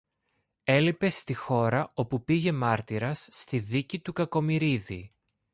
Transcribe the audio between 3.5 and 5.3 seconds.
δίκη του Κακομοιρίδη